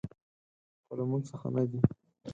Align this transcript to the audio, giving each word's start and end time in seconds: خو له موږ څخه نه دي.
خو 0.85 0.93
له 0.97 1.03
موږ 1.09 1.21
څخه 1.31 1.47
نه 1.55 1.63
دي. 1.71 1.79